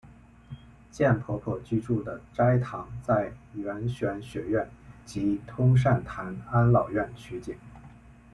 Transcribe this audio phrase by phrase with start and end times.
[0.89, 4.67] 贱婆婆居住的斋堂在圆玄学院
[5.05, 7.55] 及通善坛安老院取景。